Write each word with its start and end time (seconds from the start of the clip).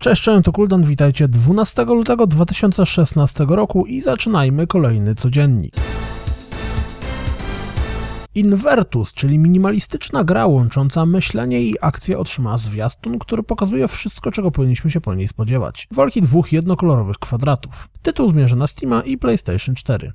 Cześć, 0.00 0.22
cześć, 0.22 0.44
to 0.44 0.52
Kuldan, 0.52 0.82
witajcie 0.82 1.28
12 1.28 1.84
lutego 1.84 2.26
2016 2.26 3.46
roku 3.48 3.86
i 3.86 4.00
zaczynajmy 4.00 4.66
kolejny 4.66 5.14
codziennik. 5.14 5.74
Invertus, 8.34 9.12
czyli 9.14 9.38
minimalistyczna 9.38 10.24
gra 10.24 10.46
łącząca 10.46 11.06
myślenie 11.06 11.62
i 11.62 11.74
akcję 11.80 12.18
otrzymała 12.18 12.58
zwiastun, 12.58 13.18
który 13.18 13.42
pokazuje 13.42 13.88
wszystko, 13.88 14.32
czego 14.32 14.50
powinniśmy 14.50 14.90
się 14.90 15.00
po 15.00 15.14
niej 15.14 15.28
spodziewać. 15.28 15.88
Walki 15.90 16.22
dwóch 16.22 16.52
jednokolorowych 16.52 17.18
kwadratów. 17.18 17.88
Tytuł 18.02 18.30
zmierza 18.30 18.56
na 18.56 18.66
Steama 18.66 19.02
i 19.02 19.18
PlayStation 19.18 19.74
4. 19.74 20.12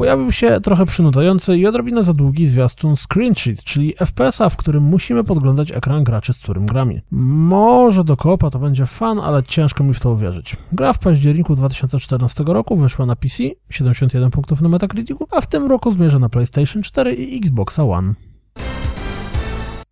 Pojawił 0.00 0.32
się 0.32 0.60
trochę 0.60 0.86
przynudzający 0.86 1.56
i 1.56 1.66
odrobinę 1.66 2.02
za 2.02 2.14
długi 2.14 2.46
zwiastun 2.46 2.94
Screen 2.96 3.34
Sheet, 3.34 3.64
czyli 3.64 3.94
FPS-a, 3.98 4.48
w 4.48 4.56
którym 4.56 4.82
musimy 4.82 5.24
podglądać 5.24 5.72
ekran 5.72 6.04
graczy, 6.04 6.32
z 6.32 6.38
którym 6.38 6.66
gramy. 6.66 7.02
Może 7.10 8.04
do 8.04 8.16
koopa 8.16 8.50
to 8.50 8.58
będzie 8.58 8.86
fan, 8.86 9.18
ale 9.18 9.42
ciężko 9.42 9.84
mi 9.84 9.94
w 9.94 10.00
to 10.00 10.10
uwierzyć. 10.10 10.56
Gra 10.72 10.92
w 10.92 10.98
październiku 10.98 11.56
2014 11.56 12.44
roku 12.46 12.76
wyszła 12.76 13.06
na 13.06 13.16
PC, 13.16 13.42
71 13.70 14.30
punktów 14.30 14.60
na 14.60 14.68
Metacriticu, 14.68 15.26
a 15.30 15.40
w 15.40 15.46
tym 15.46 15.66
roku 15.66 15.92
zmierza 15.92 16.18
na 16.18 16.28
PlayStation 16.28 16.82
4 16.82 17.14
i 17.14 17.38
Xbox 17.38 17.78
One 17.78 18.14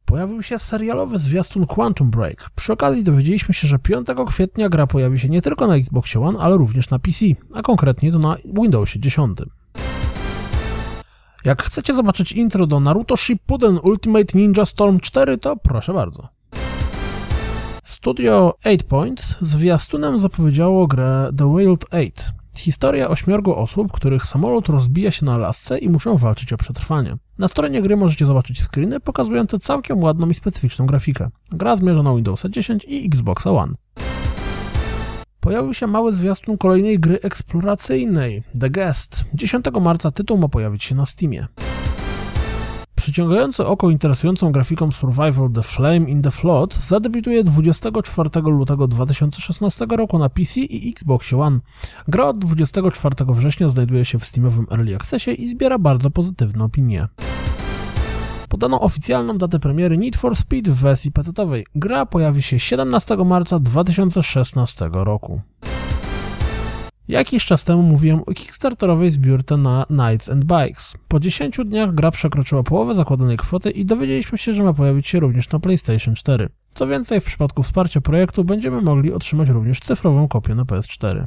pojawił 0.04 0.42
się 0.42 0.58
serialowy 0.58 1.18
zwiastun 1.18 1.66
Quantum 1.66 2.10
Break. 2.10 2.50
Przy 2.54 2.72
okazji 2.72 3.04
dowiedzieliśmy 3.04 3.54
się, 3.54 3.68
że 3.68 3.78
5 3.78 4.06
kwietnia 4.26 4.68
gra 4.68 4.86
pojawi 4.86 5.18
się 5.18 5.28
nie 5.28 5.42
tylko 5.42 5.66
na 5.66 5.76
Xbox 5.76 6.16
One, 6.16 6.38
ale 6.38 6.56
również 6.56 6.90
na 6.90 6.98
PC, 6.98 7.24
a 7.54 7.62
konkretnie 7.62 8.12
to 8.12 8.18
na 8.18 8.36
Windowsie 8.44 9.00
10. 9.00 9.38
Jak 11.44 11.62
chcecie 11.62 11.94
zobaczyć 11.94 12.32
intro 12.32 12.66
do 12.66 12.80
Naruto 12.80 13.16
Shippuden 13.16 13.78
Ultimate 13.82 14.38
Ninja 14.38 14.66
Storm 14.66 15.00
4, 15.00 15.38
to 15.38 15.56
proszę 15.56 15.92
bardzo. 15.92 16.28
Studio 17.84 18.54
8 18.64 18.78
Point 18.88 19.36
zwiastunem 19.40 20.18
zapowiedziało 20.18 20.86
grę 20.86 21.30
The 21.38 21.56
Wild 21.56 21.84
8. 21.90 22.10
Historia 22.56 23.08
ośmiorgu 23.08 23.54
osób, 23.54 23.92
których 23.92 24.26
samolot 24.26 24.68
rozbija 24.68 25.10
się 25.10 25.24
na 25.24 25.38
lasce 25.38 25.78
i 25.78 25.88
muszą 25.88 26.16
walczyć 26.16 26.52
o 26.52 26.56
przetrwanie. 26.56 27.16
Na 27.38 27.48
stronie 27.48 27.82
gry 27.82 27.96
możecie 27.96 28.26
zobaczyć 28.26 28.62
screeny 28.62 29.00
pokazujące 29.00 29.58
całkiem 29.58 30.02
ładną 30.02 30.28
i 30.28 30.34
specyficzną 30.34 30.86
grafikę. 30.86 31.30
Gra 31.52 31.76
zmierza 31.76 32.02
na 32.02 32.14
Windowsa 32.14 32.48
10 32.48 32.84
i 32.84 33.06
Xbox 33.06 33.46
One 33.46 33.74
pojawił 35.48 35.74
się 35.74 35.86
mały 35.86 36.12
zwiastun 36.12 36.58
kolejnej 36.58 36.98
gry 36.98 37.20
eksploracyjnej, 37.20 38.42
The 38.60 38.70
Guest. 38.70 39.24
10 39.34 39.64
marca 39.80 40.10
tytuł 40.10 40.38
ma 40.38 40.48
pojawić 40.48 40.84
się 40.84 40.94
na 40.94 41.06
Steamie. 41.06 41.46
Przyciągający 42.94 43.66
oko 43.66 43.90
interesującą 43.90 44.52
grafiką 44.52 44.90
Survival 44.90 45.50
The 45.54 45.62
Flame 45.62 46.10
in 46.10 46.22
the 46.22 46.30
Flood 46.30 46.74
zadebiutuje 46.74 47.44
24 47.44 48.30
lutego 48.40 48.88
2016 48.88 49.86
roku 49.90 50.18
na 50.18 50.28
PC 50.28 50.60
i 50.60 50.90
Xbox 50.90 51.32
One. 51.32 51.60
Gra 52.08 52.24
od 52.24 52.38
24 52.38 53.14
września 53.28 53.68
znajduje 53.68 54.04
się 54.04 54.18
w 54.18 54.24
Steamowym 54.24 54.66
Early 54.70 54.96
Accessie 54.96 55.42
i 55.42 55.48
zbiera 55.48 55.78
bardzo 55.78 56.10
pozytywne 56.10 56.64
opinie. 56.64 57.08
Podano 58.48 58.80
oficjalną 58.80 59.38
datę 59.38 59.58
premiery 59.58 59.98
Need 59.98 60.16
for 60.16 60.36
Speed 60.36 60.72
w 60.72 60.74
wersji 60.74 61.12
pecetowej. 61.12 61.66
Gra 61.74 62.06
pojawi 62.06 62.42
się 62.42 62.60
17 62.60 63.16
marca 63.16 63.58
2016 63.58 64.90
roku. 64.92 65.40
Jakiś 67.08 67.44
czas 67.44 67.64
temu 67.64 67.82
mówiłem 67.82 68.20
o 68.20 68.34
kickstarterowej 68.34 69.10
zbiórce 69.10 69.56
na 69.56 69.86
Knights 69.86 70.30
and 70.30 70.44
Bikes. 70.44 70.94
Po 71.08 71.20
10 71.20 71.56
dniach 71.64 71.94
gra 71.94 72.10
przekroczyła 72.10 72.62
połowę 72.62 72.94
zakładanej 72.94 73.36
kwoty 73.36 73.70
i 73.70 73.84
dowiedzieliśmy 73.84 74.38
się, 74.38 74.52
że 74.52 74.62
ma 74.62 74.72
pojawić 74.72 75.08
się 75.08 75.20
również 75.20 75.50
na 75.50 75.58
PlayStation 75.58 76.14
4. 76.14 76.48
Co 76.74 76.86
więcej, 76.86 77.20
w 77.20 77.24
przypadku 77.24 77.62
wsparcia 77.62 78.00
projektu 78.00 78.44
będziemy 78.44 78.82
mogli 78.82 79.12
otrzymać 79.12 79.48
również 79.48 79.80
cyfrową 79.80 80.28
kopię 80.28 80.54
na 80.54 80.64
PS4. 80.64 81.24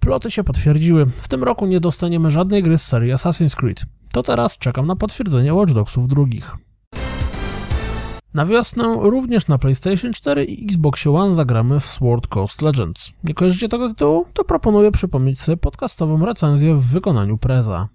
Ploty 0.00 0.30
się 0.30 0.44
potwierdziły. 0.44 1.06
W 1.06 1.28
tym 1.28 1.44
roku 1.44 1.66
nie 1.66 1.80
dostaniemy 1.80 2.30
żadnej 2.30 2.62
gry 2.62 2.78
z 2.78 2.82
serii 2.82 3.12
Assassin's 3.12 3.56
Creed. 3.56 3.86
To 4.14 4.22
teraz 4.22 4.58
czekam 4.58 4.86
na 4.86 4.96
potwierdzenie 4.96 5.54
Watch 5.54 5.72
Dogsów 5.72 6.08
drugich. 6.08 6.56
Na 8.34 8.46
wiosnę 8.46 8.96
również 9.00 9.48
na 9.48 9.58
PlayStation 9.58 10.12
4 10.12 10.44
i 10.44 10.64
Xbox 10.64 11.06
One 11.06 11.34
zagramy 11.34 11.80
w 11.80 11.86
Sword 11.86 12.26
Coast 12.26 12.62
Legends. 12.62 13.12
Nie 13.24 13.34
kojarzycie 13.34 13.68
tego 13.68 13.88
tytułu? 13.88 14.26
To 14.32 14.44
proponuję 14.44 14.92
przypomnieć 14.92 15.40
sobie 15.40 15.56
podcastową 15.56 16.26
recenzję 16.26 16.74
w 16.74 16.82
wykonaniu 16.82 17.38
Preza. 17.38 17.88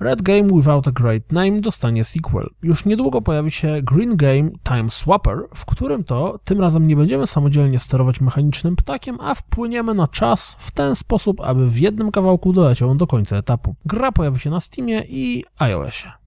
Red 0.00 0.22
Game 0.22 0.42
Without 0.42 0.88
a 0.88 0.92
Great 0.92 1.32
Name 1.32 1.60
dostanie 1.60 2.04
sequel. 2.04 2.48
Już 2.62 2.84
niedługo 2.84 3.22
pojawi 3.22 3.50
się 3.50 3.82
Green 3.82 4.16
Game 4.16 4.50
Time 4.62 4.90
Swapper, 4.90 5.38
w 5.54 5.64
którym 5.64 6.04
to 6.04 6.38
tym 6.44 6.60
razem 6.60 6.86
nie 6.86 6.96
będziemy 6.96 7.26
samodzielnie 7.26 7.78
sterować 7.78 8.20
mechanicznym 8.20 8.76
ptakiem, 8.76 9.18
a 9.20 9.34
wpłyniemy 9.34 9.94
na 9.94 10.08
czas 10.08 10.56
w 10.58 10.72
ten 10.72 10.96
sposób, 10.96 11.40
aby 11.40 11.70
w 11.70 11.78
jednym 11.78 12.10
kawałku 12.10 12.52
doleciał 12.52 12.90
on 12.90 12.98
do 12.98 13.06
końca 13.06 13.36
etapu. 13.36 13.74
Gra 13.84 14.12
pojawi 14.12 14.40
się 14.40 14.50
na 14.50 14.60
Steamie 14.60 15.02
i 15.08 15.44
iOSie. 15.58 16.19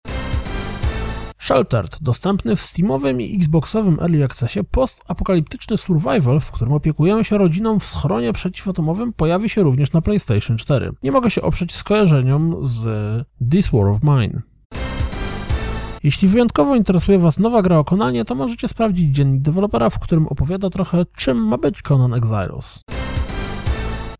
Sheltered, 1.44 1.98
dostępny 2.02 2.56
w 2.56 2.62
Steamowym 2.62 3.22
i 3.22 3.36
Xboxowym 3.36 4.00
Early 4.00 4.24
Accessie 4.24 4.64
post-apokaliptyczny 4.72 5.78
survival, 5.78 6.40
w 6.40 6.52
którym 6.52 6.74
opiekujemy 6.74 7.24
się 7.24 7.38
rodziną 7.38 7.80
w 7.80 7.84
schronie 7.84 8.34
przeciwatomowym, 8.34 9.14
pojawi 9.14 9.50
się 9.50 9.64
również 9.64 9.92
na 9.92 10.02
PlayStation 10.02 10.58
4. 10.58 10.92
Nie 11.04 11.12
mogę 11.12 11.32
się 11.32 11.42
oprzeć 11.42 11.76
skojarzeniom 11.76 12.56
z 12.62 12.84
This 13.52 13.70
War 13.70 13.88
of 13.88 14.04
Mine. 14.04 14.42
Jeśli 16.04 16.28
wyjątkowo 16.28 16.76
interesuje 16.76 17.20
Was 17.20 17.40
nowa 17.40 17.62
gra 17.62 17.78
o 17.78 17.84
Konanie, 17.84 18.26
to 18.26 18.36
możecie 18.36 18.68
sprawdzić 18.68 19.16
dziennik 19.16 19.42
dewelopera, 19.42 19.90
w 19.90 20.00
którym 20.00 20.28
opowiada 20.28 20.70
trochę, 20.70 21.06
czym 21.16 21.38
ma 21.38 21.58
być 21.58 21.82
Conan 21.82 22.14
Exiles. 22.14 22.82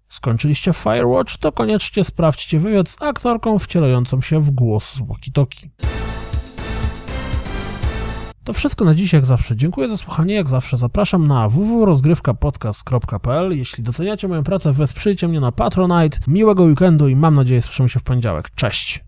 Skończyliście 0.10 0.74
Firewatch, 0.74 1.38
to 1.38 1.52
koniecznie 1.52 2.04
sprawdźcie 2.04 2.60
wywiad 2.60 2.90
z 2.90 3.02
aktorką 3.02 3.60
wcielającą 3.60 4.22
się 4.22 4.40
w 4.40 4.52
głos 4.52 4.94
z 4.94 5.02
walkie-talkie. 5.02 5.93
To 8.44 8.54
wszystko 8.54 8.86
na 8.86 8.96
dziś 8.96 9.14
jak 9.14 9.26
zawsze. 9.26 9.56
Dziękuję 9.56 9.88
za 9.88 9.98
słuchanie, 9.98 10.34
jak 10.34 10.50
zawsze 10.50 10.78
zapraszam 10.78 11.28
na 11.28 11.50
www.rozgrywkapodcast.pl. 11.50 13.58
Jeśli 13.58 13.84
doceniacie 13.84 14.28
moją 14.28 14.44
pracę, 14.44 14.74
wesprzyjcie 14.74 15.28
mnie 15.28 15.40
na 15.40 15.52
Patronite. 15.52 16.18
Miłego 16.28 16.64
weekendu 16.64 17.08
i 17.08 17.16
mam 17.16 17.36
nadzieję 17.36 17.62
słyszymy 17.62 17.90
się 17.90 18.00
w 18.00 18.04
poniedziałek. 18.04 18.50
Cześć! 18.56 19.04